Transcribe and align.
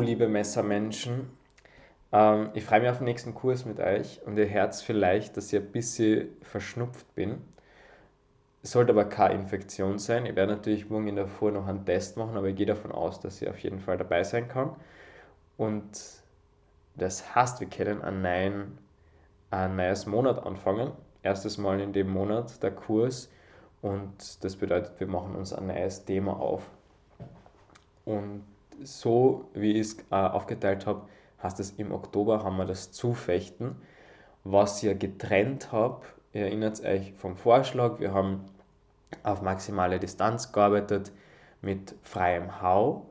Liebe 0.00 0.28
Messermenschen. 0.28 1.30
Ähm, 2.12 2.50
ich 2.54 2.64
freue 2.64 2.80
mich 2.80 2.90
auf 2.90 2.98
den 2.98 3.04
nächsten 3.04 3.34
Kurs 3.34 3.64
mit 3.64 3.78
euch 3.80 4.20
und 4.24 4.36
ihr 4.36 4.48
hört 4.48 4.74
vielleicht, 4.76 5.36
dass 5.36 5.52
ich 5.52 5.60
ein 5.60 5.70
bisschen 5.70 6.28
verschnupft 6.42 7.14
bin. 7.14 7.42
Sollte 8.62 8.92
aber 8.92 9.04
keine 9.04 9.34
Infektion 9.34 9.98
sein. 9.98 10.26
Ich 10.26 10.36
werde 10.36 10.54
natürlich 10.54 10.90
morgen 10.90 11.08
in 11.08 11.16
der 11.16 11.26
Früh 11.26 11.50
noch 11.50 11.66
einen 11.66 11.86
Test 11.86 12.16
machen, 12.16 12.36
aber 12.36 12.48
ich 12.48 12.56
gehe 12.56 12.66
davon 12.66 12.92
aus, 12.92 13.20
dass 13.20 13.40
ich 13.40 13.48
auf 13.48 13.58
jeden 13.58 13.80
Fall 13.80 13.96
dabei 13.96 14.22
sein 14.24 14.48
kann. 14.48 14.76
Und 15.56 16.22
das 16.96 17.34
heißt, 17.34 17.60
wir 17.60 17.68
können 17.68 18.02
einen 18.02 18.22
neuen, 18.22 18.78
ein 19.50 19.76
neues 19.76 20.06
Monat 20.06 20.44
anfangen. 20.44 20.92
Erstes 21.22 21.58
Mal 21.58 21.80
in 21.80 21.92
dem 21.92 22.10
Monat 22.10 22.62
der 22.62 22.70
Kurs. 22.70 23.30
Und 23.82 24.44
das 24.44 24.56
bedeutet, 24.56 24.98
wir 25.00 25.06
machen 25.06 25.34
uns 25.36 25.52
ein 25.52 25.66
neues 25.66 26.04
Thema 26.04 26.38
auf. 26.38 26.68
Und 28.04 28.44
so, 28.82 29.48
wie 29.54 29.72
ich 29.72 29.80
es 29.80 29.98
äh, 30.10 30.14
aufgeteilt 30.14 30.86
habe, 30.86 31.02
heißt 31.42 31.60
es, 31.60 31.72
im 31.72 31.92
Oktober 31.92 32.44
haben 32.44 32.56
wir 32.56 32.66
das 32.66 32.92
Zufechten, 32.92 33.76
was 34.44 34.82
ich 34.82 34.98
getrennt 34.98 35.72
habe. 35.72 36.02
Ihr 36.32 36.42
erinnert 36.42 36.82
euch 36.84 37.12
vom 37.14 37.36
Vorschlag, 37.36 37.98
wir 38.00 38.12
haben 38.14 38.44
auf 39.22 39.42
maximale 39.42 39.98
Distanz 39.98 40.52
gearbeitet 40.52 41.12
mit 41.62 41.94
freiem 42.02 42.62
Hau 42.62 43.06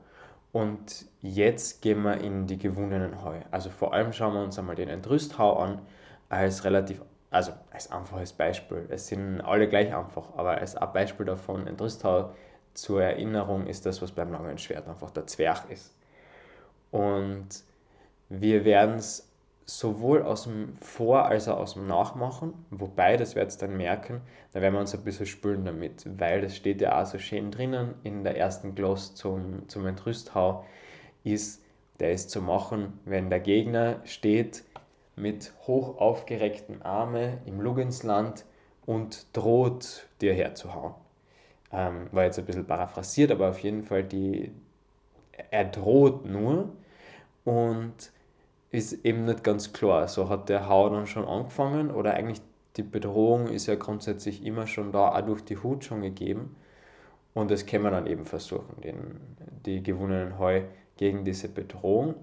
und 0.51 1.05
jetzt 1.21 1.81
gehen 1.81 2.01
wir 2.03 2.21
in 2.21 2.47
die 2.47 2.57
gewonnenen 2.57 3.23
Heu. 3.23 3.39
Also 3.51 3.69
vor 3.69 3.93
allem 3.93 4.13
schauen 4.13 4.33
wir 4.33 4.43
uns 4.43 4.57
einmal 4.57 4.75
den 4.75 4.89
Entrüsthau 4.89 5.57
an 5.57 5.81
als 6.29 6.63
relativ, 6.63 7.01
also 7.29 7.51
als 7.71 7.91
einfaches 7.91 8.33
Beispiel. 8.33 8.87
Es 8.89 9.07
sind 9.07 9.41
alle 9.41 9.67
gleich 9.67 9.93
einfach, 9.93 10.35
aber 10.35 10.57
als 10.57 10.75
ein 10.75 10.93
Beispiel 10.93 11.25
davon, 11.25 11.67
Entrüsthau 11.67 12.31
zur 12.73 13.03
Erinnerung 13.03 13.67
ist 13.67 13.85
das, 13.85 14.01
was 14.01 14.11
beim 14.11 14.31
langen 14.31 14.57
Schwert 14.57 14.87
einfach 14.87 15.11
der 15.11 15.27
Zwerg 15.27 15.69
ist. 15.69 15.95
Und 16.91 17.47
wir 18.29 18.65
werden 18.65 18.95
es 18.95 19.29
sowohl 19.65 20.23
aus 20.23 20.43
dem 20.43 20.75
Vor- 20.81 21.25
als 21.25 21.47
auch 21.47 21.57
aus 21.57 21.73
dem 21.73 21.87
Nachmachen, 21.87 22.53
wobei, 22.71 23.17
das 23.17 23.35
werdet 23.35 23.55
ihr 23.55 23.67
dann 23.67 23.77
merken, 23.77 24.21
da 24.51 24.61
werden 24.61 24.73
wir 24.73 24.79
uns 24.79 24.95
ein 24.95 25.03
bisschen 25.03 25.27
spülen 25.27 25.63
damit, 25.63 26.07
weil 26.19 26.41
das 26.41 26.55
steht 26.55 26.81
ja 26.81 26.99
auch 26.99 27.05
so 27.05 27.19
schön 27.19 27.51
drinnen 27.51 27.93
in 28.03 28.23
der 28.23 28.37
ersten 28.37 28.73
Gloss 28.73 29.13
zum, 29.13 29.67
zum 29.69 29.85
Entrüsthau, 29.85 30.65
ist, 31.23 31.63
der 31.99 32.13
ist 32.13 32.31
zu 32.31 32.41
machen, 32.41 32.99
wenn 33.05 33.29
der 33.29 33.41
Gegner 33.41 33.99
steht 34.05 34.63
mit 35.15 35.53
hoch 35.67 35.99
aufgereckten 35.99 36.81
Armen 36.81 37.37
im 37.45 37.61
Luginsland 37.61 38.45
und 38.85 39.27
droht 39.33 40.07
dir 40.21 40.33
herzuhauen. 40.33 40.95
Ähm, 41.71 42.07
war 42.11 42.23
jetzt 42.23 42.39
ein 42.39 42.45
bisschen 42.45 42.65
paraphrasiert, 42.65 43.31
aber 43.31 43.49
auf 43.49 43.59
jeden 43.59 43.83
Fall 43.83 44.03
die, 44.03 44.51
er 45.51 45.65
droht 45.65 46.25
nur 46.25 46.69
und 47.45 48.11
ist 48.71 49.05
eben 49.05 49.25
nicht 49.25 49.43
ganz 49.43 49.73
klar. 49.73 50.07
So 50.07 50.29
hat 50.29 50.49
der 50.49 50.67
Hau 50.67 50.89
dann 50.89 51.07
schon 51.07 51.25
angefangen 51.25 51.91
oder 51.91 52.13
eigentlich 52.13 52.41
die 52.77 52.83
Bedrohung 52.83 53.47
ist 53.47 53.67
ja 53.67 53.75
grundsätzlich 53.75 54.45
immer 54.45 54.67
schon 54.67 54.91
da, 54.91 55.09
auch 55.09 55.21
durch 55.21 55.43
die 55.43 55.57
Hut 55.57 55.83
schon 55.83 56.01
gegeben. 56.01 56.55
Und 57.33 57.51
das 57.51 57.65
können 57.65 57.83
wir 57.83 57.91
dann 57.91 58.07
eben 58.07 58.25
versuchen, 58.25 58.81
den, 58.81 59.19
die 59.65 59.83
gewonnenen 59.83 60.39
Heu 60.39 60.61
gegen 60.97 61.25
diese 61.25 61.49
Bedrohung. 61.49 62.15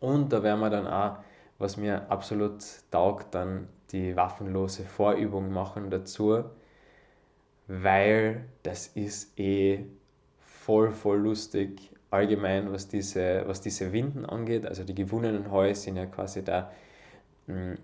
Und 0.00 0.32
da 0.32 0.42
werden 0.42 0.60
wir 0.60 0.70
dann 0.70 0.86
auch, 0.86 1.18
was 1.58 1.76
mir 1.76 2.10
absolut 2.10 2.62
taugt, 2.90 3.34
dann 3.34 3.68
die 3.92 4.16
waffenlose 4.16 4.84
Vorübung 4.84 5.52
machen 5.52 5.90
dazu, 5.90 6.44
weil 7.66 8.44
das 8.62 8.88
ist 8.88 9.38
eh 9.38 9.84
voll, 10.38 10.92
voll 10.92 11.18
lustig 11.18 11.90
allgemein, 12.10 12.72
was 12.72 12.88
diese, 12.88 13.44
was 13.46 13.60
diese 13.60 13.92
Winden 13.92 14.24
angeht. 14.24 14.66
Also 14.66 14.84
die 14.84 14.94
gewonnenen 14.94 15.50
Heu 15.50 15.74
sind 15.74 15.96
ja 15.96 16.06
quasi 16.06 16.44
da. 16.44 16.70
Mh, 17.46 17.54
hm, 17.54 17.78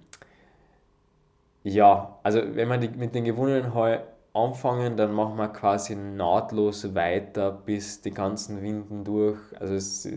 ja, 1.63 2.19
also 2.23 2.41
wenn 2.55 2.69
wir 2.69 2.79
die, 2.79 2.89
mit 2.89 3.15
den 3.15 3.25
gewonnenen 3.25 3.75
Heu 3.75 3.99
anfangen, 4.33 4.97
dann 4.97 5.13
machen 5.13 5.37
wir 5.37 5.49
quasi 5.49 5.95
nahtlos 5.95 6.95
weiter 6.95 7.51
bis 7.53 8.01
die 8.01 8.13
ganzen 8.13 8.63
Winden 8.63 9.05
durch. 9.05 9.39
Also 9.59 9.75
es 9.75 10.09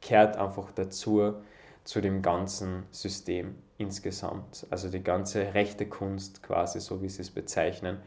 kehrt 0.00 0.36
einfach 0.36 0.72
dazu, 0.72 1.34
zu 1.84 2.00
dem 2.00 2.22
ganzen 2.22 2.84
System 2.90 3.54
insgesamt. 3.78 4.66
Also 4.70 4.90
die 4.90 5.02
ganze 5.02 5.54
rechte 5.54 5.86
Kunst 5.86 6.42
quasi, 6.42 6.80
so 6.80 7.02
wie 7.02 7.08
sie 7.08 7.22
es 7.22 7.30
bezeichnen, 7.30 7.98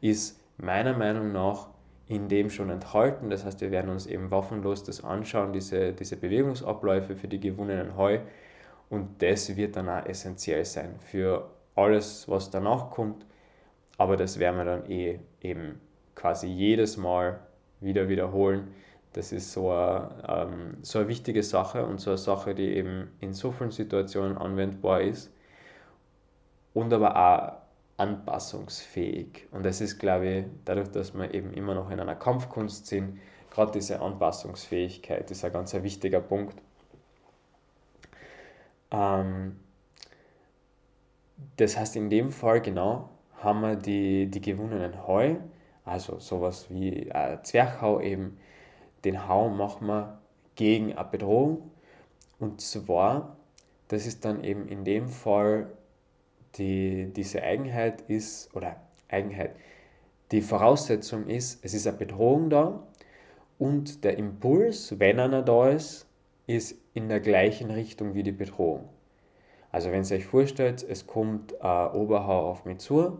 ist 0.00 0.40
meiner 0.58 0.96
Meinung 0.96 1.32
nach 1.32 1.68
in 2.08 2.28
dem 2.28 2.50
schon 2.50 2.70
enthalten. 2.70 3.30
Das 3.30 3.44
heißt, 3.44 3.60
wir 3.60 3.70
werden 3.70 3.90
uns 3.90 4.06
eben 4.06 4.30
waffenlos 4.30 4.84
das 4.84 5.02
anschauen, 5.02 5.52
diese, 5.52 5.92
diese 5.92 6.16
Bewegungsabläufe 6.16 7.16
für 7.16 7.28
die 7.28 7.40
gewonnenen 7.40 7.96
Heu. 7.96 8.20
Und 8.88 9.20
das 9.20 9.56
wird 9.56 9.76
dann 9.76 9.88
auch 9.88 10.06
essentiell 10.06 10.64
sein 10.64 10.94
für 11.00 11.50
alles, 11.74 12.28
was 12.28 12.50
danach 12.50 12.90
kommt. 12.90 13.26
Aber 13.98 14.16
das 14.16 14.38
werden 14.38 14.58
wir 14.58 14.64
dann 14.64 14.90
eh 14.90 15.18
eben 15.40 15.80
quasi 16.14 16.46
jedes 16.46 16.96
Mal 16.96 17.40
wieder 17.80 18.08
wiederholen. 18.08 18.68
Das 19.12 19.32
ist 19.32 19.52
so 19.52 19.70
eine, 19.70 20.10
ähm, 20.28 20.76
so 20.82 20.98
eine 20.98 21.08
wichtige 21.08 21.42
Sache 21.42 21.84
und 21.86 22.00
so 22.00 22.10
eine 22.10 22.18
Sache, 22.18 22.54
die 22.54 22.76
eben 22.76 23.10
in 23.20 23.32
so 23.32 23.50
vielen 23.50 23.70
Situationen 23.70 24.36
anwendbar 24.36 25.00
ist 25.00 25.32
und 26.74 26.92
aber 26.92 27.16
auch 27.16 27.65
anpassungsfähig. 27.96 29.46
Und 29.50 29.64
das 29.64 29.80
ist, 29.80 29.98
glaube 29.98 30.28
ich, 30.28 30.44
dadurch, 30.64 30.88
dass 30.90 31.14
wir 31.14 31.32
eben 31.32 31.52
immer 31.52 31.74
noch 31.74 31.90
in 31.90 32.00
einer 32.00 32.14
Kampfkunst 32.14 32.86
sind, 32.86 33.18
gerade 33.50 33.72
diese 33.72 34.00
Anpassungsfähigkeit 34.00 35.30
ist 35.30 35.44
ein 35.44 35.52
ganz 35.52 35.74
ein 35.74 35.82
wichtiger 35.82 36.20
Punkt. 36.20 36.60
Ähm, 38.90 39.56
das 41.56 41.76
heißt, 41.76 41.96
in 41.96 42.10
dem 42.10 42.30
Fall 42.30 42.60
genau 42.60 43.08
haben 43.38 43.60
wir 43.60 43.76
die, 43.76 44.26
die 44.30 44.40
gewonnenen 44.40 45.06
Heu, 45.06 45.36
also 45.84 46.18
sowas 46.18 46.66
wie 46.70 47.08
äh, 47.08 47.42
Zwerchhau 47.42 48.00
eben, 48.00 48.38
den 49.04 49.28
Hau 49.28 49.48
machen 49.48 49.86
wir 49.86 50.18
gegen 50.54 50.96
eine 50.96 51.08
Bedrohung. 51.08 51.70
Und 52.38 52.60
zwar, 52.60 53.36
das 53.88 54.06
ist 54.06 54.24
dann 54.24 54.44
eben 54.44 54.68
in 54.68 54.84
dem 54.84 55.08
Fall 55.08 55.70
die, 56.58 57.12
diese 57.14 57.42
Eigenheit 57.42 58.02
ist, 58.02 58.54
oder 58.54 58.76
Eigenheit, 59.08 59.56
die 60.32 60.40
Voraussetzung 60.40 61.28
ist, 61.28 61.64
es 61.64 61.74
ist 61.74 61.86
eine 61.86 61.96
Bedrohung 61.96 62.50
da 62.50 62.86
und 63.58 64.04
der 64.04 64.18
Impuls, 64.18 64.98
wenn 64.98 65.20
einer 65.20 65.42
da 65.42 65.68
ist, 65.68 66.06
ist 66.46 66.76
in 66.94 67.08
der 67.08 67.20
gleichen 67.20 67.70
Richtung 67.70 68.14
wie 68.14 68.22
die 68.22 68.32
Bedrohung. 68.32 68.88
Also 69.70 69.90
wenn 69.90 70.04
ihr 70.04 70.16
euch 70.16 70.26
vorstellt, 70.26 70.84
es 70.88 71.06
kommt 71.06 71.60
ein 71.60 71.92
Oberhau 71.92 72.50
auf 72.50 72.64
mich 72.64 72.78
zu, 72.78 73.18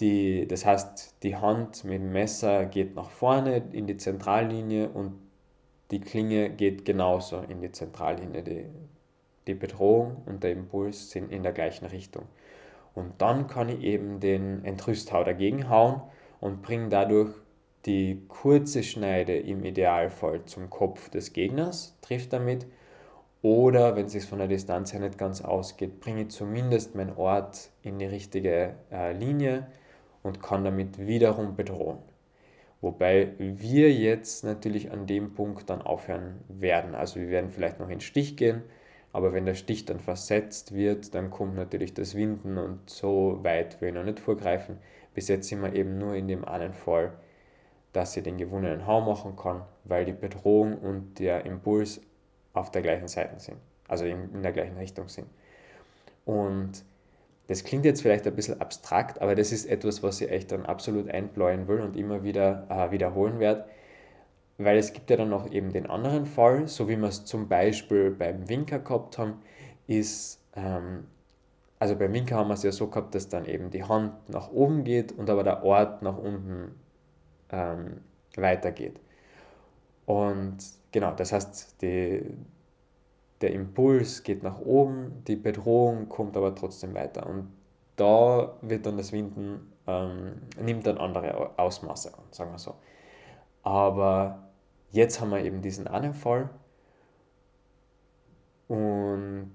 die, 0.00 0.46
das 0.46 0.64
heißt, 0.64 1.22
die 1.22 1.36
Hand 1.36 1.84
mit 1.84 2.00
dem 2.00 2.12
Messer 2.12 2.66
geht 2.66 2.94
nach 2.94 3.10
vorne 3.10 3.64
in 3.72 3.86
die 3.86 3.96
Zentrallinie 3.96 4.88
und 4.88 5.18
die 5.90 6.00
Klinge 6.00 6.50
geht 6.50 6.84
genauso 6.84 7.40
in 7.48 7.60
die 7.60 7.72
Zentrallinie. 7.72 8.42
Die, 8.42 8.64
die 9.48 9.54
Bedrohung 9.54 10.22
und 10.26 10.44
der 10.44 10.52
Impuls 10.52 11.10
sind 11.10 11.32
in 11.32 11.42
der 11.42 11.52
gleichen 11.52 11.86
Richtung. 11.86 12.26
Und 12.94 13.14
dann 13.18 13.46
kann 13.46 13.68
ich 13.68 13.80
eben 13.80 14.20
den 14.20 14.64
Entrüsthau 14.64 15.24
dagegen 15.24 15.68
hauen 15.68 16.02
und 16.40 16.62
bringe 16.62 16.88
dadurch 16.88 17.30
die 17.86 18.22
kurze 18.28 18.82
Schneide 18.82 19.38
im 19.38 19.64
Idealfall 19.64 20.44
zum 20.44 20.68
Kopf 20.68 21.08
des 21.08 21.32
Gegners, 21.32 21.96
trifft 22.02 22.32
damit. 22.32 22.66
Oder 23.40 23.94
wenn 23.94 24.06
es 24.06 24.12
sich 24.12 24.24
von 24.24 24.38
der 24.38 24.48
Distanz 24.48 24.92
her 24.92 25.00
nicht 25.00 25.16
ganz 25.16 25.42
ausgeht, 25.42 26.00
bringe 26.00 26.22
ich 26.22 26.30
zumindest 26.30 26.94
meinen 26.96 27.16
Ort 27.16 27.70
in 27.82 27.98
die 27.98 28.06
richtige 28.06 28.74
äh, 28.90 29.12
Linie 29.12 29.68
und 30.22 30.42
kann 30.42 30.64
damit 30.64 30.98
wiederum 30.98 31.54
bedrohen. 31.54 31.98
Wobei 32.80 33.32
wir 33.38 33.92
jetzt 33.92 34.44
natürlich 34.44 34.90
an 34.90 35.06
dem 35.06 35.34
Punkt 35.34 35.70
dann 35.70 35.82
aufhören 35.82 36.40
werden. 36.48 36.94
Also 36.94 37.20
wir 37.20 37.28
werden 37.28 37.50
vielleicht 37.50 37.80
noch 37.80 37.86
in 37.86 37.96
den 37.96 38.00
Stich 38.00 38.36
gehen, 38.36 38.62
aber 39.18 39.32
wenn 39.32 39.46
der 39.46 39.56
Stich 39.56 39.84
dann 39.84 39.98
versetzt 39.98 40.72
wird, 40.72 41.12
dann 41.12 41.28
kommt 41.28 41.56
natürlich 41.56 41.92
das 41.92 42.14
Winden 42.14 42.56
und 42.56 42.88
so 42.88 43.40
weit 43.42 43.80
will 43.80 43.88
ich 43.88 43.94
noch 43.96 44.04
nicht 44.04 44.20
vorgreifen. 44.20 44.78
Bis 45.12 45.26
jetzt 45.26 45.48
sind 45.48 45.60
wir 45.60 45.74
eben 45.74 45.98
nur 45.98 46.14
in 46.14 46.28
dem 46.28 46.44
einen 46.44 46.72
Fall, 46.72 47.10
dass 47.92 48.16
ich 48.16 48.22
den 48.22 48.36
gewonnenen 48.36 48.86
Hau 48.86 49.00
machen 49.00 49.34
kann, 49.34 49.62
weil 49.82 50.04
die 50.04 50.12
Bedrohung 50.12 50.78
und 50.78 51.18
der 51.18 51.46
Impuls 51.46 52.00
auf 52.52 52.70
der 52.70 52.80
gleichen 52.80 53.08
Seite 53.08 53.40
sind, 53.40 53.56
also 53.88 54.04
in, 54.04 54.40
der 54.40 54.52
gleichen 54.52 54.76
Richtung 54.76 55.08
sind. 55.08 55.26
Und 56.24 56.84
das 57.48 57.64
klingt 57.64 57.84
jetzt 57.86 58.02
vielleicht 58.02 58.24
ein 58.24 58.36
bisschen 58.36 58.60
abstrakt, 58.60 59.20
aber 59.20 59.34
das 59.34 59.50
ist 59.50 59.66
etwas, 59.66 60.00
was 60.04 60.20
ich 60.20 60.30
euch 60.30 60.46
dann 60.46 60.64
absolut 60.64 61.10
einbläuen 61.10 61.66
will 61.66 61.80
und 61.80 61.96
immer 61.96 62.22
wieder 62.22 62.68
äh, 62.70 62.92
wiederholen 62.92 63.40
werde 63.40 63.64
weil 64.58 64.76
es 64.76 64.92
gibt 64.92 65.08
ja 65.08 65.16
dann 65.16 65.30
noch 65.30 65.50
eben 65.50 65.72
den 65.72 65.86
anderen 65.88 66.26
Fall, 66.26 66.66
so 66.66 66.88
wie 66.88 66.96
wir 66.96 67.08
es 67.08 67.24
zum 67.24 67.48
Beispiel 67.48 68.10
beim 68.10 68.48
Winker 68.48 68.80
gehabt 68.80 69.16
haben, 69.16 69.34
ist, 69.86 70.42
ähm, 70.54 71.06
also 71.78 71.94
beim 71.96 72.12
Winker 72.12 72.36
haben 72.36 72.48
wir 72.48 72.54
es 72.54 72.64
ja 72.64 72.72
so 72.72 72.88
gehabt, 72.88 73.14
dass 73.14 73.28
dann 73.28 73.46
eben 73.46 73.70
die 73.70 73.84
Hand 73.84 74.28
nach 74.28 74.50
oben 74.50 74.82
geht 74.82 75.12
und 75.12 75.30
aber 75.30 75.44
der 75.44 75.62
Ort 75.62 76.02
nach 76.02 76.18
unten 76.18 76.74
ähm, 77.50 78.00
weitergeht. 78.36 79.00
Und 80.06 80.58
genau, 80.90 81.12
das 81.12 81.32
heißt, 81.32 81.80
die, 81.80 82.24
der 83.40 83.52
Impuls 83.52 84.24
geht 84.24 84.42
nach 84.42 84.58
oben, 84.58 85.22
die 85.28 85.36
Bedrohung 85.36 86.08
kommt 86.08 86.36
aber 86.36 86.52
trotzdem 86.56 86.94
weiter. 86.94 87.26
Und 87.28 87.52
da 87.94 88.56
wird 88.62 88.86
dann 88.86 88.96
das 88.96 89.12
Winden, 89.12 89.72
ähm, 89.86 90.32
nimmt 90.60 90.84
dann 90.84 90.98
andere 90.98 91.56
Ausmaße 91.56 92.12
an, 92.12 92.24
sagen 92.32 92.50
wir 92.50 92.58
so. 92.58 92.74
Aber 93.62 94.47
jetzt 94.90 95.20
haben 95.20 95.30
wir 95.30 95.44
eben 95.44 95.62
diesen 95.62 95.86
einen 95.86 96.14
Fall. 96.14 96.50
Und 98.68 99.52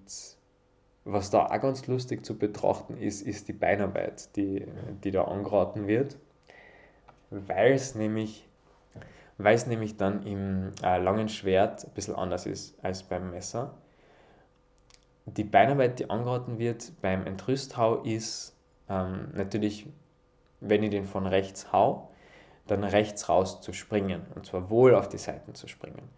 was 1.05 1.29
da 1.29 1.45
auch 1.45 1.61
ganz 1.61 1.85
lustig 1.87 2.25
zu 2.25 2.37
betrachten 2.37 2.97
ist, 2.97 3.21
ist 3.21 3.47
die 3.47 3.53
Beinarbeit, 3.53 4.35
die, 4.35 4.65
die 5.03 5.11
da 5.11 5.25
angeraten 5.25 5.87
wird, 5.87 6.17
weil 7.29 7.73
es 7.73 7.95
nämlich, 7.95 8.47
nämlich 9.37 9.97
dann 9.97 10.25
im 10.25 10.71
äh, 10.81 10.97
langen 10.97 11.29
Schwert 11.29 11.85
ein 11.85 11.91
bisschen 11.91 12.15
anders 12.15 12.45
ist 12.45 12.83
als 12.83 13.03
beim 13.03 13.31
Messer. 13.31 13.73
Die 15.25 15.43
Beinarbeit, 15.43 15.99
die 15.99 16.09
angeraten 16.09 16.57
wird 16.57 16.91
beim 17.01 17.25
Entrüsthau, 17.27 18.01
ist 18.03 18.55
ähm, 18.89 19.29
natürlich, 19.33 19.87
wenn 20.59 20.83
ich 20.83 20.89
den 20.89 21.05
von 21.05 21.27
rechts 21.27 21.71
hau, 21.71 22.09
dann 22.67 22.83
rechts 22.83 23.29
raus 23.29 23.61
zu 23.61 23.73
springen 23.73 24.25
und 24.35 24.45
zwar 24.45 24.69
wohl 24.69 24.95
auf 24.95 25.09
die 25.09 25.17
Seiten 25.17 25.53
zu 25.55 25.67
springen. 25.67 26.09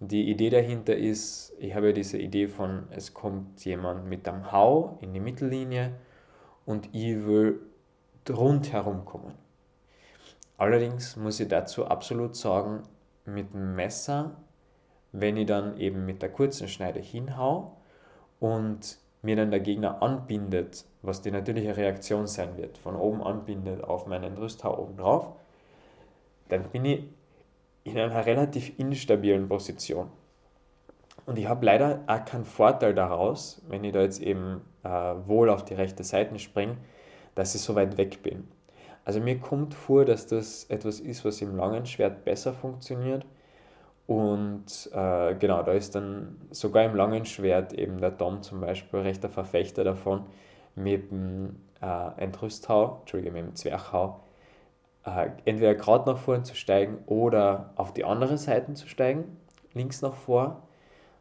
Die 0.00 0.30
Idee 0.30 0.50
dahinter 0.50 0.96
ist, 0.96 1.52
ich 1.58 1.74
habe 1.74 1.88
ja 1.88 1.92
diese 1.92 2.18
Idee 2.18 2.48
von, 2.48 2.88
es 2.90 3.14
kommt 3.14 3.64
jemand 3.64 4.06
mit 4.06 4.28
einem 4.28 4.50
Hau 4.50 4.98
in 5.00 5.12
die 5.12 5.20
Mittellinie 5.20 5.92
und 6.66 6.88
ich 6.92 7.14
will 7.24 7.60
rundherum 8.28 9.04
kommen. 9.04 9.34
Allerdings 10.56 11.16
muss 11.16 11.40
ich 11.40 11.48
dazu 11.48 11.86
absolut 11.86 12.36
sagen, 12.36 12.82
mit 13.24 13.52
dem 13.54 13.74
Messer, 13.74 14.36
wenn 15.12 15.36
ich 15.36 15.46
dann 15.46 15.78
eben 15.78 16.04
mit 16.04 16.22
der 16.22 16.30
kurzen 16.30 16.68
Schneide 16.68 17.00
hinhau 17.00 17.76
und 18.40 18.98
mir 19.22 19.36
dann 19.36 19.50
der 19.50 19.60
Gegner 19.60 20.02
anbindet, 20.02 20.84
was 21.02 21.22
die 21.22 21.30
natürliche 21.30 21.76
Reaktion 21.76 22.26
sein 22.26 22.56
wird, 22.56 22.78
von 22.78 22.96
oben 22.96 23.22
anbindet 23.22 23.82
auf 23.82 24.06
meinen 24.06 24.36
Rüsthau 24.36 24.78
oben 24.78 24.96
drauf, 24.96 25.32
dann 26.58 26.70
bin 26.70 26.84
ich 26.84 27.04
in 27.84 27.98
einer 27.98 28.24
relativ 28.26 28.78
instabilen 28.78 29.48
Position. 29.48 30.10
Und 31.26 31.38
ich 31.38 31.48
habe 31.48 31.64
leider 31.64 32.00
auch 32.06 32.24
keinen 32.24 32.44
Vorteil 32.44 32.94
daraus, 32.94 33.62
wenn 33.68 33.84
ich 33.84 33.92
da 33.92 34.02
jetzt 34.02 34.20
eben 34.20 34.60
äh, 34.82 34.88
wohl 34.88 35.48
auf 35.50 35.64
die 35.64 35.74
rechte 35.74 36.04
Seite 36.04 36.38
springe, 36.38 36.76
dass 37.34 37.54
ich 37.54 37.62
so 37.62 37.74
weit 37.74 37.96
weg 37.96 38.22
bin. 38.22 38.48
Also 39.04 39.20
mir 39.20 39.38
kommt 39.38 39.74
vor, 39.74 40.04
dass 40.04 40.26
das 40.26 40.64
etwas 40.64 41.00
ist, 41.00 41.24
was 41.24 41.42
im 41.42 41.56
langen 41.56 41.86
Schwert 41.86 42.24
besser 42.24 42.52
funktioniert. 42.52 43.24
Und 44.06 44.90
äh, 44.92 45.34
genau, 45.34 45.62
da 45.62 45.72
ist 45.72 45.94
dann 45.94 46.36
sogar 46.50 46.84
im 46.84 46.94
langen 46.94 47.24
Schwert 47.24 47.72
eben 47.72 48.00
der 48.00 48.10
Dom 48.10 48.42
zum 48.42 48.60
Beispiel 48.60 49.00
rechter 49.00 49.30
Verfechter 49.30 49.84
davon, 49.84 50.24
mit 50.74 51.10
dem 51.10 51.56
äh, 51.80 52.22
Entrüsthau, 52.22 52.98
Entschuldigung, 53.00 53.34
mit 53.34 53.46
dem 53.46 53.54
Zwerchhau, 53.54 54.20
äh, 55.04 55.30
entweder 55.44 55.74
gerade 55.74 56.10
nach 56.10 56.18
vorne 56.18 56.42
zu 56.42 56.54
steigen 56.54 56.98
oder 57.06 57.72
auf 57.76 57.92
die 57.92 58.04
andere 58.04 58.38
Seite 58.38 58.74
zu 58.74 58.88
steigen, 58.88 59.36
links 59.72 60.02
nach 60.02 60.14
vor, 60.14 60.62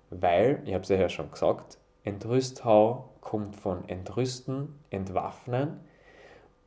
weil, 0.09 0.61
ich 0.65 0.73
habe 0.73 0.83
es 0.83 0.89
ja 0.89 1.09
schon 1.09 1.31
gesagt, 1.31 1.77
Entrüsthau 2.03 3.09
kommt 3.21 3.55
von 3.55 3.87
Entrüsten, 3.87 4.79
Entwaffnen. 4.89 5.79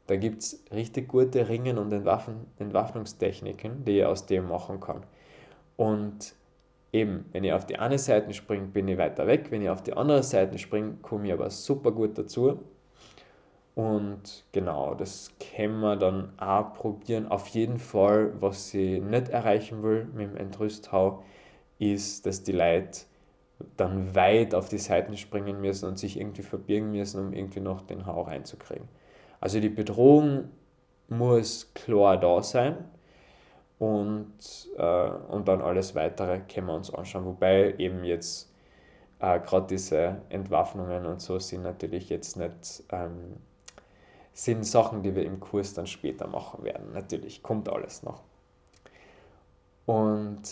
Da 0.07 0.17
gibt 0.17 0.43
es 0.43 0.65
richtig 0.73 1.09
gute 1.09 1.49
Ringen 1.49 1.79
und 1.79 1.93
Entwaffen, 1.93 2.47
Entwaffnungstechniken, 2.59 3.85
die 3.85 3.99
ich 3.99 4.05
aus 4.05 4.27
dem 4.27 4.49
machen 4.49 4.81
kann. 4.81 5.03
Und 5.77 6.35
eben, 6.93 7.27
wenn 7.33 7.45
ich 7.45 7.53
auf 7.53 7.67
die 7.67 7.79
eine 7.79 7.99
Seite 7.99 8.33
springe, 8.33 8.67
bin 8.67 8.89
ich 8.89 8.99
weiter 8.99 9.27
weg. 9.27 9.51
Wenn 9.51 9.63
ich 9.63 9.69
auf 9.69 9.83
die 9.83 9.93
andere 9.93 10.23
Seite 10.23 10.59
springe, 10.59 10.95
komme 11.03 11.27
ich 11.27 11.33
aber 11.33 11.51
super 11.51 11.93
gut 11.93 12.17
dazu. 12.17 12.61
Und 13.77 14.47
genau, 14.53 14.95
das 14.95 15.33
können 15.39 15.81
wir 15.81 15.97
dann 15.97 16.33
auch 16.39 16.73
probieren. 16.73 17.29
Auf 17.29 17.47
jeden 17.49 17.79
Fall, 17.79 18.33
was 18.41 18.73
ich 18.73 19.03
nicht 19.03 19.29
erreichen 19.29 19.83
will 19.83 20.07
mit 20.15 20.31
dem 20.31 20.37
Entrüsthau, 20.37 21.23
ist, 21.79 22.25
dass 22.25 22.43
die 22.43 22.53
Leute 22.53 23.01
dann 23.77 24.15
weit 24.15 24.55
auf 24.55 24.71
die 24.71 24.79
Seiten 24.79 25.17
springen 25.19 25.61
müssen 25.61 25.89
und 25.89 25.99
sich 25.99 26.19
irgendwie 26.19 26.43
verbirgen 26.43 26.91
müssen, 26.93 27.21
um 27.29 27.33
irgendwie 27.35 27.61
noch 27.61 27.83
den 27.83 28.07
Hau 28.07 28.23
reinzukriegen. 28.23 28.89
Also 29.41 29.61
die 29.61 29.69
Bedrohung 29.69 30.49
muss 31.09 31.73
klar 31.75 32.17
da 32.19 32.43
sein 32.43 32.79
und, 33.79 34.33
äh, 34.79 35.11
und 35.31 35.49
dann 35.49 35.61
alles 35.61 35.95
weitere 35.95 36.41
können 36.41 36.69
wir 36.69 36.75
uns 36.75 36.93
anschauen. 36.95 37.27
Wobei 37.27 37.75
eben 37.79 38.05
jetzt 38.05 38.51
äh, 39.21 39.39
gerade 39.41 39.67
diese 39.69 40.23
Entwaffnungen 40.31 41.07
und 41.07 41.21
so 41.21 41.39
sind 41.39 41.63
natürlich 41.63 42.09
jetzt 42.09 42.37
nicht 42.39 42.85
ähm, 42.91 43.37
sind 44.37 44.67
Sachen, 44.67 45.03
die 45.03 45.17
wir 45.17 45.25
im 45.25 45.41
Kurs 45.41 45.73
dann 45.73 45.87
später 45.87 46.27
machen 46.27 46.63
werden. 46.63 46.93
Natürlich 46.93 47.43
kommt 47.43 47.71
alles 47.71 48.03
noch. 48.03 48.23
Und 49.87 50.43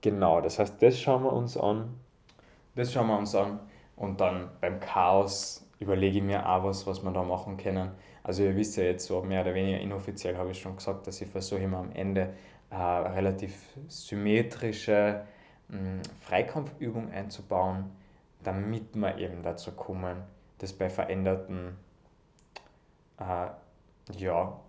genau, 0.00 0.40
das 0.40 0.58
heißt, 0.58 0.82
das 0.82 0.98
schauen 0.98 1.22
wir 1.22 1.32
uns 1.32 1.56
an. 1.56 1.94
Das 2.74 2.92
schauen 2.92 3.06
wir 3.06 3.16
uns 3.16 3.36
an. 3.36 3.60
Und 3.94 4.20
dann 4.20 4.50
beim 4.60 4.80
Chaos 4.80 5.64
überlege 5.78 6.18
ich 6.18 6.24
mir 6.24 6.48
auch 6.48 6.64
was, 6.64 6.88
was 6.88 7.04
wir 7.04 7.12
da 7.12 7.22
machen 7.22 7.56
können. 7.56 7.92
Also 8.24 8.42
ihr 8.42 8.56
wisst 8.56 8.76
ja 8.76 8.82
jetzt 8.82 9.06
so 9.06 9.22
mehr 9.22 9.42
oder 9.42 9.54
weniger 9.54 9.78
inoffiziell 9.78 10.36
habe 10.36 10.50
ich 10.50 10.60
schon 10.60 10.74
gesagt, 10.74 11.06
dass 11.06 11.20
ich 11.20 11.28
versuche 11.28 11.60
immer 11.60 11.78
am 11.78 11.92
Ende 11.92 12.34
äh, 12.70 12.74
relativ 12.74 13.54
symmetrische 13.86 15.22
mh, 15.68 15.78
hm, 15.78 16.02
Freikampfübung 16.20 17.12
einzubauen, 17.12 17.92
damit 18.42 18.96
wir 18.96 19.18
eben 19.18 19.44
dazu 19.44 19.70
kommen, 19.70 20.16
das 20.58 20.72
bei 20.72 20.90
veränderten 20.90 21.76
ja, 23.20 24.60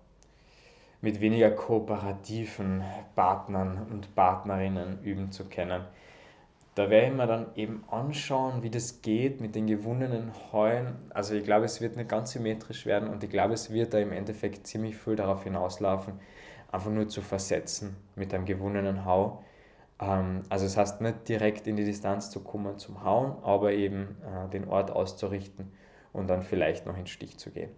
mit 1.02 1.20
weniger 1.20 1.52
kooperativen 1.52 2.84
Partnern 3.16 3.88
und 3.90 4.14
Partnerinnen 4.16 5.00
üben 5.04 5.32
zu 5.32 5.46
können. 5.46 5.84
Da 6.76 6.90
werde 6.90 7.08
ich 7.08 7.14
mir 7.14 7.28
dann 7.28 7.48
eben 7.56 7.84
anschauen, 7.90 8.64
wie 8.64 8.70
das 8.70 9.02
geht 9.02 9.42
mit 9.42 9.56
den 9.56 9.68
gewonnenen 9.68 10.32
Heuen. 10.54 10.96
Also 11.10 11.34
ich 11.34 11.44
glaube, 11.44 11.66
es 11.66 11.82
wird 11.82 11.98
nicht 11.98 12.10
ganz 12.10 12.32
symmetrisch 12.32 12.86
werden 12.86 13.10
und 13.10 13.24
ich 13.24 13.30
glaube, 13.30 13.56
es 13.56 13.72
wird 13.72 13.94
da 13.94 14.00
im 14.00 14.14
Endeffekt 14.14 14.68
ziemlich 14.68 14.96
viel 14.96 15.18
darauf 15.18 15.44
hinauslaufen, 15.44 16.14
einfach 16.72 16.92
nur 16.92 17.10
zu 17.10 17.22
versetzen 17.22 17.98
mit 18.16 18.34
einem 18.34 18.46
gewonnenen 18.46 19.04
Hau. 19.04 19.44
Ähm, 20.00 20.44
also 20.48 20.66
es 20.66 20.76
das 20.76 20.78
heißt 20.78 21.02
nicht 21.02 21.28
direkt 21.28 21.68
in 21.68 21.76
die 21.76 21.84
Distanz 21.84 22.30
zu 22.30 22.40
kommen 22.40 22.78
zum 22.78 23.04
Hauen, 23.04 23.36
aber 23.44 23.74
eben 23.74 24.16
äh, 24.24 24.50
den 24.50 24.70
Ort 24.70 24.92
auszurichten 24.92 25.74
und 26.14 26.30
dann 26.30 26.42
vielleicht 26.42 26.86
noch 26.86 26.98
in 26.98 27.08
Stich 27.08 27.38
zu 27.38 27.50
gehen. 27.50 27.72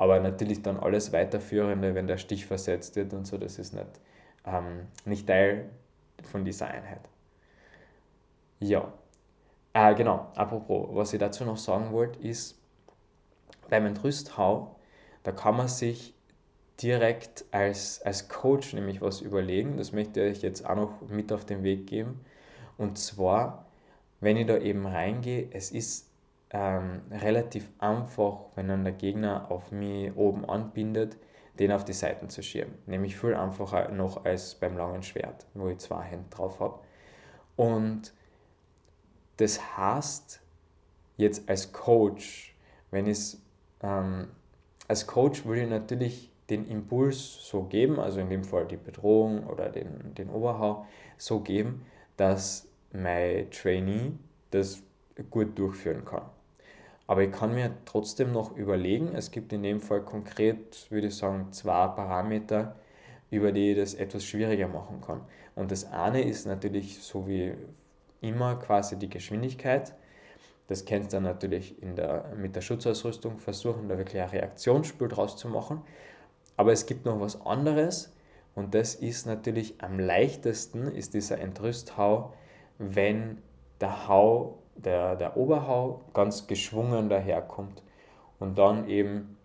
Aber 0.00 0.18
natürlich 0.18 0.62
dann 0.62 0.78
alles 0.78 1.12
Weiterführende, 1.12 1.94
wenn 1.94 2.06
der 2.06 2.16
Stich 2.16 2.46
versetzt 2.46 2.96
wird 2.96 3.12
und 3.12 3.26
so, 3.26 3.36
das 3.36 3.58
ist 3.58 3.74
nicht, 3.74 4.00
ähm, 4.46 4.86
nicht 5.04 5.26
Teil 5.26 5.68
von 6.22 6.42
dieser 6.42 6.68
Einheit. 6.68 7.02
Ja, 8.60 8.94
äh, 9.74 9.94
genau, 9.94 10.32
apropos, 10.36 10.88
was 10.92 11.12
ich 11.12 11.20
dazu 11.20 11.44
noch 11.44 11.58
sagen 11.58 11.92
wollte, 11.92 12.18
ist, 12.26 12.58
beim 13.68 13.84
Entrüsthau, 13.84 14.74
da 15.22 15.32
kann 15.32 15.58
man 15.58 15.68
sich 15.68 16.14
direkt 16.82 17.44
als, 17.50 18.00
als 18.00 18.30
Coach 18.30 18.72
nämlich 18.72 19.02
was 19.02 19.20
überlegen. 19.20 19.76
Das 19.76 19.92
möchte 19.92 20.24
ich 20.24 20.38
euch 20.38 20.42
jetzt 20.42 20.64
auch 20.64 20.76
noch 20.76 21.02
mit 21.10 21.30
auf 21.30 21.44
den 21.44 21.62
Weg 21.62 21.86
geben. 21.86 22.24
Und 22.78 22.96
zwar, 22.96 23.66
wenn 24.20 24.38
ich 24.38 24.46
da 24.46 24.56
eben 24.56 24.86
reingehe, 24.86 25.48
es 25.52 25.70
ist 25.72 26.09
ähm, 26.50 27.02
relativ 27.10 27.70
einfach, 27.78 28.46
wenn 28.54 28.68
dann 28.68 28.84
der 28.84 28.92
Gegner 28.92 29.50
auf 29.50 29.70
mich 29.70 30.14
oben 30.16 30.44
anbindet, 30.44 31.16
den 31.58 31.72
auf 31.72 31.84
die 31.84 31.92
Seiten 31.92 32.28
zu 32.28 32.42
schieben. 32.42 32.74
Nämlich 32.86 33.16
viel 33.16 33.34
einfacher 33.34 33.90
noch 33.90 34.24
als 34.24 34.54
beim 34.54 34.76
langen 34.76 35.02
Schwert, 35.02 35.46
wo 35.54 35.68
ich 35.68 35.78
zwei 35.78 36.02
Hände 36.02 36.28
drauf 36.30 36.60
habe. 36.60 36.80
Und 37.56 38.12
das 39.36 39.76
heißt, 39.76 40.40
jetzt 41.16 41.48
als 41.48 41.72
Coach, 41.72 42.54
wenn 42.90 43.06
ich 43.06 43.36
ähm, 43.82 44.28
als 44.88 45.06
Coach 45.06 45.44
würde 45.44 45.62
ich 45.62 45.70
natürlich 45.70 46.30
den 46.50 46.66
Impuls 46.66 47.46
so 47.46 47.62
geben, 47.62 48.00
also 48.00 48.18
in 48.18 48.28
dem 48.28 48.42
Fall 48.42 48.66
die 48.66 48.76
Bedrohung 48.76 49.46
oder 49.46 49.68
den, 49.68 50.14
den 50.14 50.30
Oberhau, 50.30 50.84
so 51.16 51.40
geben, 51.40 51.86
dass 52.16 52.66
mein 52.92 53.48
Trainee 53.52 54.12
das 54.50 54.82
gut 55.30 55.56
durchführen 55.56 56.04
kann. 56.04 56.24
Aber 57.10 57.24
ich 57.24 57.32
kann 57.32 57.52
mir 57.56 57.72
trotzdem 57.86 58.30
noch 58.30 58.56
überlegen, 58.56 59.16
es 59.16 59.32
gibt 59.32 59.52
in 59.52 59.64
dem 59.64 59.80
Fall 59.80 60.00
konkret, 60.00 60.88
würde 60.92 61.08
ich 61.08 61.16
sagen, 61.16 61.50
zwei 61.50 61.88
Parameter, 61.88 62.76
über 63.32 63.50
die 63.50 63.72
ich 63.72 63.76
das 63.76 63.94
etwas 63.94 64.24
schwieriger 64.24 64.68
machen 64.68 65.00
kann. 65.00 65.22
Und 65.56 65.72
das 65.72 65.90
eine 65.90 66.22
ist 66.22 66.46
natürlich 66.46 67.00
so 67.02 67.26
wie 67.26 67.54
immer 68.20 68.54
quasi 68.60 68.96
die 68.96 69.08
Geschwindigkeit. 69.08 69.92
Das 70.68 70.84
kennst 70.84 71.12
du 71.12 71.16
dann 71.16 71.24
natürlich 71.24 71.82
in 71.82 71.96
der, 71.96 72.32
mit 72.36 72.54
der 72.54 72.60
Schutzausrüstung, 72.60 73.40
versuchen 73.40 73.88
da 73.88 73.98
wirklich 73.98 74.22
ein 74.22 74.28
Reaktionsspiel 74.28 75.08
draus 75.08 75.36
zu 75.36 75.48
machen. 75.48 75.82
Aber 76.56 76.70
es 76.70 76.86
gibt 76.86 77.06
noch 77.06 77.18
was 77.20 77.44
anderes 77.44 78.14
Und 78.54 78.76
das 78.76 78.94
ist 78.94 79.26
natürlich 79.26 79.82
am 79.82 79.98
leichtesten, 79.98 80.86
ist 80.86 81.14
dieser 81.14 81.40
Entrüsthau, 81.40 82.34
wenn 82.78 83.38
der 83.80 84.06
Hau, 84.06 84.59
der, 84.84 85.16
der 85.16 85.36
Oberhau 85.36 86.02
ganz 86.14 86.46
geschwungen 86.46 87.08
daherkommt 87.08 87.82
und 88.38 88.58
dann 88.58 88.88
eben 88.88 89.36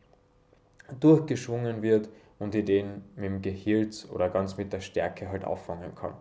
durchgeschwungen 0.99 1.81
wird 1.81 2.09
und 2.39 2.53
die 2.53 2.63
den 2.63 3.03
mit 3.15 3.25
dem 3.25 3.41
Gehilz 3.41 4.07
oder 4.11 4.29
ganz 4.29 4.57
mit 4.57 4.73
der 4.73 4.81
Stärke 4.81 5.29
halt 5.29 5.45
auffangen 5.45 5.95
kann. 5.95 6.13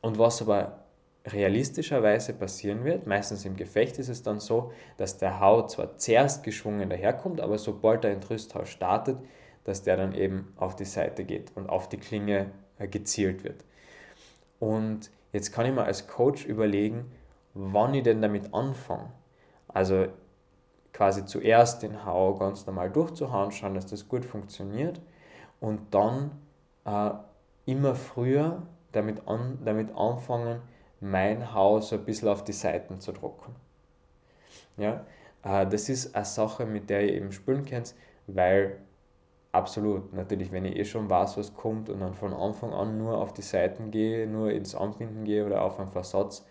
Und 0.00 0.18
was 0.18 0.42
aber 0.42 0.84
realistischerweise 1.26 2.34
passieren 2.34 2.84
wird, 2.84 3.06
meistens 3.06 3.44
im 3.44 3.56
Gefecht 3.56 3.98
ist 3.98 4.08
es 4.08 4.22
dann 4.22 4.40
so, 4.40 4.72
dass 4.96 5.16
der 5.16 5.40
Hau 5.40 5.66
zwar 5.66 5.96
zuerst 5.96 6.42
geschwungen 6.42 6.90
daherkommt, 6.90 7.40
aber 7.40 7.56
sobald 7.56 8.04
der 8.04 8.12
Entrüsthau 8.12 8.64
startet, 8.64 9.18
dass 9.64 9.82
der 9.82 9.96
dann 9.96 10.14
eben 10.14 10.52
auf 10.56 10.76
die 10.76 10.84
Seite 10.84 11.24
geht 11.24 11.52
und 11.54 11.70
auf 11.70 11.88
die 11.88 11.96
Klinge 11.96 12.50
äh, 12.78 12.86
gezielt 12.86 13.44
wird. 13.44 13.64
Und 14.60 15.10
jetzt 15.32 15.52
kann 15.52 15.66
ich 15.66 15.72
mir 15.72 15.84
als 15.84 16.06
Coach 16.06 16.44
überlegen, 16.44 17.10
wann 17.54 17.94
ich 17.94 18.02
denn 18.02 18.20
damit 18.20 18.52
anfange. 18.52 19.10
Also 19.68 20.06
quasi 20.92 21.24
zuerst 21.24 21.82
den 21.82 22.04
Hau 22.04 22.34
ganz 22.34 22.66
normal 22.66 22.90
durchzuhauen, 22.90 23.50
schauen, 23.52 23.74
dass 23.74 23.86
das 23.86 24.08
gut 24.08 24.24
funktioniert 24.24 25.00
und 25.60 25.92
dann 25.92 26.30
äh, 26.84 27.10
immer 27.66 27.94
früher 27.94 28.62
damit, 28.92 29.26
an, 29.26 29.58
damit 29.64 29.94
anfangen, 29.96 30.60
mein 31.00 31.52
Haus 31.52 31.88
so 31.88 31.96
ein 31.96 32.04
bisschen 32.04 32.28
auf 32.28 32.44
die 32.44 32.52
Seiten 32.52 33.00
zu 33.00 33.12
drucken. 33.12 33.54
Ja, 34.76 35.04
äh, 35.42 35.66
das 35.66 35.88
ist 35.88 36.14
eine 36.14 36.24
Sache, 36.24 36.66
mit 36.66 36.90
der 36.90 37.02
ihr 37.02 37.14
eben 37.14 37.32
spielen 37.32 37.64
könnt, 37.64 37.94
weil 38.26 38.78
absolut, 39.52 40.12
natürlich, 40.12 40.52
wenn 40.52 40.64
ich 40.64 40.76
eh 40.76 40.84
schon 40.84 41.10
weiß, 41.10 41.36
was 41.36 41.54
kommt 41.54 41.88
und 41.88 42.00
dann 42.00 42.14
von 42.14 42.32
Anfang 42.32 42.72
an 42.72 42.98
nur 42.98 43.18
auf 43.18 43.32
die 43.32 43.42
Seiten 43.42 43.90
gehe, 43.90 44.26
nur 44.26 44.50
ins 44.50 44.74
Anbinden 44.74 45.24
gehe 45.24 45.44
oder 45.44 45.62
auf 45.62 45.78
einen 45.78 45.90
Versatz, 45.90 46.44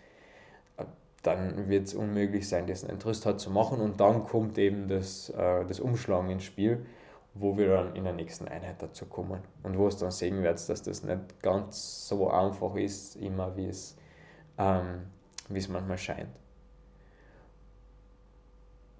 dann 1.24 1.68
wird 1.68 1.88
es 1.88 1.94
unmöglich 1.94 2.48
sein, 2.48 2.66
diesen 2.66 2.88
Entrüst 2.88 3.26
halt 3.26 3.40
zu 3.40 3.50
machen. 3.50 3.80
Und 3.80 4.00
dann 4.00 4.24
kommt 4.24 4.58
eben 4.58 4.88
das, 4.88 5.30
äh, 5.30 5.64
das 5.66 5.80
Umschlagen 5.80 6.30
ins 6.30 6.44
Spiel 6.44 6.86
wo 7.34 7.56
wir 7.56 7.68
dann 7.68 7.96
in 7.96 8.04
der 8.04 8.12
nächsten 8.12 8.46
Einheit 8.46 8.80
dazu 8.80 9.06
kommen. 9.06 9.40
Und 9.62 9.76
wo 9.76 9.88
es 9.88 9.96
dann 9.96 10.12
sehen 10.12 10.42
wird, 10.42 10.68
dass 10.68 10.82
das 10.82 11.02
nicht 11.02 11.42
ganz 11.42 12.08
so 12.08 12.30
einfach 12.30 12.76
ist, 12.76 13.16
immer 13.16 13.56
wie 13.56 13.66
es, 13.66 13.96
ähm, 14.56 15.06
wie 15.48 15.58
es 15.58 15.68
manchmal 15.68 15.98
scheint. 15.98 16.30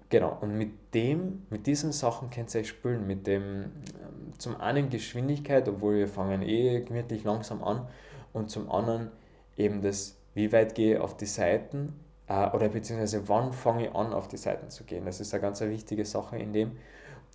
Genau, 0.09 0.37
und 0.41 0.57
mit 0.57 0.93
dem, 0.93 1.45
mit 1.49 1.65
diesen 1.65 1.91
Sachen 1.91 2.29
könnt 2.29 2.53
ihr 2.53 2.61
euch 2.61 2.67
spielen, 2.67 3.07
mit 3.07 3.25
dem 3.25 3.43
ähm, 3.63 4.33
zum 4.37 4.59
einen 4.59 4.89
Geschwindigkeit, 4.89 5.67
obwohl 5.67 5.95
wir 5.95 6.07
fangen 6.07 6.41
eh 6.41 6.81
gemütlich 6.81 7.23
langsam 7.23 7.63
an, 7.63 7.87
und 8.31 8.51
zum 8.51 8.69
anderen 8.69 9.11
eben 9.55 9.81
das, 9.81 10.17
wie 10.33 10.51
weit 10.51 10.75
gehe 10.75 10.95
ich 10.95 10.99
auf 10.99 11.15
die 11.15 11.25
Seiten 11.25 11.93
äh, 12.27 12.49
oder 12.49 12.69
beziehungsweise 12.69 13.27
wann 13.27 13.53
fange 13.53 13.87
ich 13.87 13.95
an, 13.95 14.13
auf 14.13 14.27
die 14.27 14.37
Seiten 14.37 14.69
zu 14.69 14.83
gehen. 14.83 15.05
Das 15.05 15.19
ist 15.19 15.33
eine 15.33 15.41
ganz 15.41 15.61
wichtige 15.61 16.05
Sache 16.05 16.37
in 16.37 16.53
dem. 16.53 16.77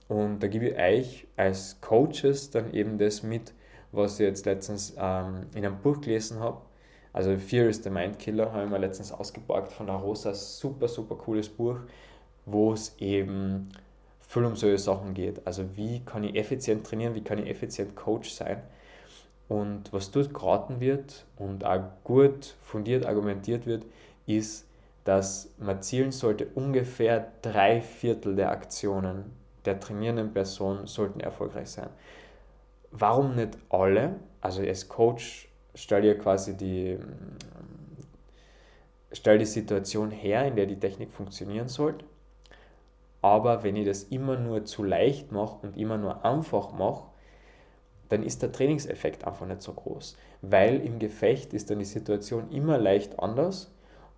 Und 0.09 0.41
da 0.41 0.49
gebe 0.49 0.69
ich 0.69 0.79
euch 0.79 1.27
als 1.37 1.81
Coaches 1.81 2.51
dann 2.51 2.75
eben 2.75 2.99
das 2.99 3.23
mit, 3.23 3.55
was 3.93 4.15
ich 4.15 4.27
jetzt 4.27 4.47
letztens 4.47 4.95
ähm, 4.99 5.47
in 5.55 5.65
einem 5.65 5.79
Buch 5.79 6.01
gelesen 6.01 6.41
habe. 6.41 6.61
Also 7.13 7.37
Fear 7.37 7.69
is 7.69 7.83
the 7.83 7.91
Mind 7.91 8.19
Killer 8.19 8.53
habe 8.53 8.65
ich 8.65 8.71
mir 8.71 8.79
letztens 8.79 9.13
ausgeborgt 9.13 9.73
von 9.73 9.87
der 9.87 9.97
Rosa. 9.97 10.35
Super, 10.35 10.89
super 10.89 11.17
cooles 11.17 11.49
Buch, 11.49 11.77
wo 12.47 12.73
es 12.73 12.95
eben 12.99 13.69
viel 14.21 14.45
um 14.45 14.55
solche 14.55 14.79
Sachen 14.79 15.15
geht. 15.15 15.45
Also 15.47 15.77
wie 15.77 16.01
kann 16.01 16.23
ich 16.23 16.37
effizient 16.37 16.87
trainieren, 16.87 17.15
wie 17.15 17.23
kann 17.25 17.39
ich 17.39 17.49
effizient 17.49 17.97
Coach 17.97 18.31
sein. 18.31 18.63
Und 19.49 19.93
was 19.93 20.13
dort 20.13 20.33
geraten 20.33 20.79
wird 20.79 21.27
und 21.37 21.65
auch 21.65 21.83
gut 22.05 22.55
fundiert 22.63 23.05
argumentiert 23.07 23.67
wird, 23.67 23.85
ist, 24.27 24.70
dass 25.05 25.55
man 25.59 25.83
zielen 25.83 26.13
sollte, 26.13 26.47
ungefähr 26.55 27.33
drei 27.43 27.81
Viertel 27.81 28.37
der 28.37 28.51
Aktionen 28.51 29.33
der 29.65 29.79
trainierenden 29.81 30.33
Person 30.33 30.87
sollten 30.87 31.21
erfolgreich 31.21 31.71
sein. 31.71 31.91
Warum 32.91 33.37
nicht 33.37 33.59
alle? 33.69 34.17
Also 34.41 34.63
als 34.63 34.89
Coach 34.89 35.49
stell 35.75 36.03
dir 36.03 36.19
quasi 36.19 36.57
die, 36.57 36.99
stell 39.13 39.39
die 39.39 39.47
Situation 39.47 40.11
her, 40.11 40.47
in 40.47 40.57
der 40.57 40.67
die 40.67 40.79
Technik 40.79 41.13
funktionieren 41.13 41.69
sollte. 41.69 42.05
Aber 43.23 43.63
wenn 43.63 43.77
ich 43.77 43.87
das 43.87 44.05
immer 44.05 44.39
nur 44.39 44.65
zu 44.65 44.83
leicht 44.83 45.31
mache 45.31 45.59
und 45.63 45.77
immer 45.77 45.99
nur 45.99 46.25
einfach 46.25 46.73
mache, 46.73 47.11
dann 48.09 48.23
ist 48.23 48.43
der 48.43 48.51
Trainingseffekt 48.51 49.25
einfach 49.25 49.47
nicht 49.47 49.63
so 49.63 49.73
groß. 49.73 50.17
Weil 50.43 50.81
im 50.81 50.99
Gefecht 50.99 51.53
ist 51.53 51.71
dann 51.71 51.79
die 51.79 51.85
Situation 51.85 52.51
immer 52.51 52.79
leicht 52.79 53.19
anders 53.21 53.71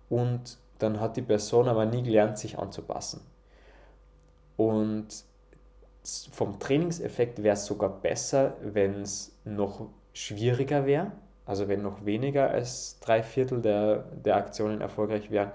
und 0.09 0.57
dann 0.83 0.99
hat 0.99 1.17
die 1.17 1.21
Person 1.21 1.67
aber 1.67 1.85
nie 1.85 2.03
gelernt, 2.03 2.37
sich 2.37 2.59
anzupassen. 2.59 3.21
Und 4.57 5.07
vom 6.31 6.59
Trainingseffekt 6.59 7.41
wäre 7.41 7.53
es 7.53 7.65
sogar 7.65 7.89
besser, 7.89 8.55
wenn 8.61 9.01
es 9.01 9.35
noch 9.45 9.87
schwieriger 10.13 10.85
wäre, 10.85 11.11
also 11.45 11.67
wenn 11.67 11.81
noch 11.81 12.05
weniger 12.05 12.49
als 12.49 12.99
drei 12.99 13.23
Viertel 13.23 13.61
der, 13.61 14.03
der 14.23 14.35
Aktionen 14.35 14.81
erfolgreich 14.81 15.31
wären, 15.31 15.51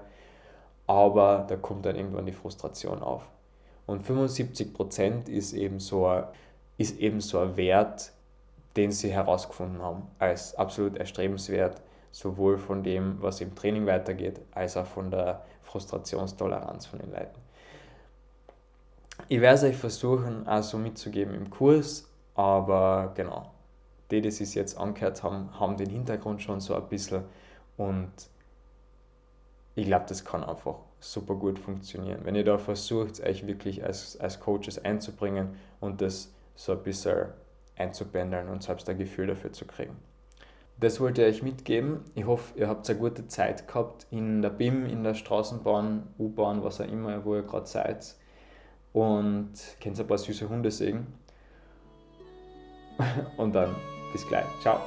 aber 0.87 1.45
da 1.47 1.55
kommt 1.55 1.85
dann 1.85 1.95
irgendwann 1.95 2.25
die 2.25 2.33
Frustration 2.33 3.01
auf. 3.01 3.29
Und 3.85 4.05
75% 4.05 5.29
ist 5.29 5.55
so 5.81 6.23
ist 6.77 6.97
eben 6.99 7.19
so 7.19 7.39
ein 7.39 7.57
Wert, 7.57 8.13
den 8.77 8.91
sie 8.91 9.11
herausgefunden 9.11 9.81
haben, 9.81 10.03
als 10.17 10.55
absolut 10.55 10.97
erstrebenswert, 10.97 11.81
sowohl 12.11 12.57
von 12.57 12.83
dem, 12.83 13.21
was 13.21 13.41
im 13.41 13.55
Training 13.55 13.85
weitergeht, 13.85 14.41
als 14.51 14.77
auch 14.77 14.85
von 14.85 15.11
der 15.11 15.43
Frustrationstoleranz 15.63 16.85
von 16.85 16.99
den 16.99 17.11
Leuten. 17.11 17.39
Ich 19.27 19.41
werde 19.41 19.55
es 19.55 19.63
euch 19.63 19.77
versuchen, 19.77 20.47
auch 20.47 20.63
so 20.63 20.77
mitzugeben 20.77 21.35
im 21.35 21.49
Kurs, 21.49 22.09
aber 22.35 23.11
genau, 23.15 23.51
die, 24.09 24.21
die 24.21 24.29
es 24.29 24.53
jetzt 24.53 24.77
angehört 24.77 25.21
haben, 25.23 25.59
haben 25.59 25.77
den 25.77 25.89
Hintergrund 25.89 26.41
schon 26.41 26.59
so 26.61 26.75
ein 26.75 26.87
bisschen 26.87 27.23
und 27.77 28.11
ich 29.75 29.85
glaube, 29.85 30.05
das 30.07 30.25
kann 30.25 30.43
einfach 30.43 30.75
super 30.99 31.35
gut 31.35 31.59
funktionieren. 31.59 32.21
Wenn 32.23 32.35
ihr 32.35 32.43
da 32.43 32.57
versucht, 32.57 33.21
euch 33.21 33.47
wirklich 33.47 33.83
als, 33.83 34.19
als 34.19 34.39
Coaches 34.39 34.83
einzubringen 34.83 35.55
und 35.79 36.01
das 36.01 36.33
so 36.55 36.73
ein 36.73 36.83
bisschen 36.83 37.27
einzubändeln 37.77 38.49
und 38.49 38.63
selbst 38.63 38.89
ein 38.89 38.97
Gefühl 38.97 39.27
dafür 39.27 39.53
zu 39.53 39.65
kriegen. 39.65 39.95
Das 40.79 40.99
wollte 41.01 41.25
ich 41.25 41.35
euch 41.35 41.43
mitgeben. 41.43 42.01
Ich 42.15 42.25
hoffe, 42.25 42.57
ihr 42.57 42.69
habt 42.69 42.89
eine 42.89 42.99
gute 42.99 43.27
Zeit 43.27 43.67
gehabt 43.67 44.07
in 44.11 44.41
der 44.41 44.49
BIM, 44.49 44.85
in 44.85 45.03
der 45.03 45.13
Straßenbahn, 45.13 46.07
U-Bahn, 46.17 46.63
was 46.63 46.79
auch 46.79 46.87
immer, 46.87 47.25
wo 47.25 47.35
ihr 47.35 47.43
gerade 47.43 47.65
seid 47.65 48.15
und 48.93 49.51
könnt 49.81 49.99
ein 49.99 50.07
paar 50.07 50.17
süße 50.17 50.49
Hunde 50.49 50.71
sehen. 50.71 51.07
Und 53.37 53.55
dann 53.55 53.75
bis 54.11 54.27
gleich. 54.27 54.45
Ciao. 54.61 54.79